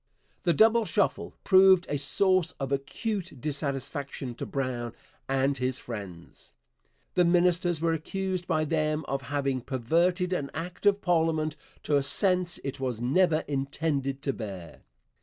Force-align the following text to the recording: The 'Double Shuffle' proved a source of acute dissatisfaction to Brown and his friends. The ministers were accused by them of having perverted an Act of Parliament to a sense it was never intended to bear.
The 0.45 0.53
'Double 0.55 0.83
Shuffle' 0.85 1.35
proved 1.43 1.85
a 1.87 1.99
source 1.99 2.55
of 2.59 2.71
acute 2.71 3.39
dissatisfaction 3.39 4.33
to 4.33 4.47
Brown 4.47 4.93
and 5.29 5.55
his 5.55 5.77
friends. 5.77 6.55
The 7.13 7.23
ministers 7.23 7.81
were 7.81 7.93
accused 7.93 8.47
by 8.47 8.65
them 8.65 9.05
of 9.07 9.21
having 9.21 9.61
perverted 9.61 10.33
an 10.33 10.49
Act 10.55 10.87
of 10.87 11.01
Parliament 11.03 11.55
to 11.83 11.97
a 11.97 12.01
sense 12.01 12.57
it 12.63 12.79
was 12.79 12.99
never 12.99 13.41
intended 13.47 14.23
to 14.23 14.33
bear. 14.33 14.81